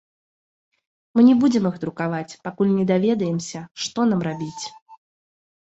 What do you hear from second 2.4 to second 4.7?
пакуль не даведаемся, што нам рабіць.